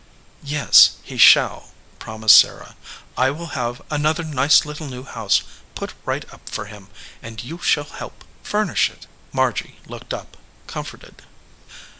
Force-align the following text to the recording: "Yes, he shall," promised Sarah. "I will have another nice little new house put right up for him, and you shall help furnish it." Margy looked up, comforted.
"Yes, 0.41 0.93
he 1.03 1.15
shall," 1.19 1.73
promised 1.99 2.35
Sarah. 2.39 2.75
"I 3.15 3.29
will 3.29 3.51
have 3.53 3.83
another 3.91 4.23
nice 4.23 4.65
little 4.65 4.87
new 4.87 5.03
house 5.03 5.43
put 5.75 5.93
right 6.05 6.25
up 6.33 6.49
for 6.49 6.65
him, 6.65 6.87
and 7.21 7.43
you 7.43 7.59
shall 7.59 7.83
help 7.83 8.23
furnish 8.41 8.89
it." 8.89 9.05
Margy 9.31 9.79
looked 9.85 10.11
up, 10.11 10.37
comforted. 10.65 11.21